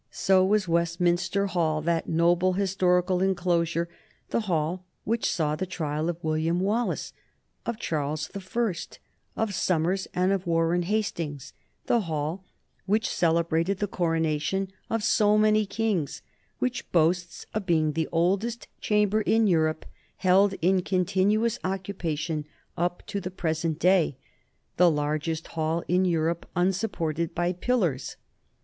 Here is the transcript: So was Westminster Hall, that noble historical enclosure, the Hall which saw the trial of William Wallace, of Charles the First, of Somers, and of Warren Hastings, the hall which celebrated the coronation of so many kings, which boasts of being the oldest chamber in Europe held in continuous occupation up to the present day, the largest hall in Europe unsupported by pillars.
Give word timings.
So 0.09 0.43
was 0.43 0.67
Westminster 0.67 1.45
Hall, 1.45 1.79
that 1.83 2.09
noble 2.09 2.53
historical 2.53 3.21
enclosure, 3.21 3.87
the 4.31 4.39
Hall 4.49 4.83
which 5.03 5.31
saw 5.31 5.55
the 5.55 5.67
trial 5.67 6.09
of 6.09 6.17
William 6.23 6.59
Wallace, 6.59 7.13
of 7.67 7.77
Charles 7.77 8.27
the 8.29 8.41
First, 8.41 8.97
of 9.35 9.53
Somers, 9.53 10.07
and 10.15 10.31
of 10.31 10.47
Warren 10.47 10.81
Hastings, 10.81 11.53
the 11.85 12.01
hall 12.01 12.43
which 12.87 13.07
celebrated 13.07 13.77
the 13.77 13.85
coronation 13.85 14.69
of 14.89 15.03
so 15.03 15.37
many 15.37 15.67
kings, 15.67 16.23
which 16.57 16.91
boasts 16.91 17.45
of 17.53 17.67
being 17.67 17.91
the 17.93 18.09
oldest 18.11 18.67
chamber 18.79 19.21
in 19.21 19.45
Europe 19.45 19.85
held 20.17 20.53
in 20.63 20.81
continuous 20.81 21.59
occupation 21.63 22.45
up 22.75 23.05
to 23.05 23.21
the 23.21 23.29
present 23.29 23.77
day, 23.77 24.17
the 24.77 24.89
largest 24.89 25.49
hall 25.49 25.83
in 25.87 26.05
Europe 26.05 26.49
unsupported 26.55 27.35
by 27.35 27.53
pillars. 27.53 28.17